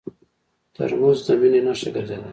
[0.73, 2.29] ترموز د مینې نښه ګرځېدلې.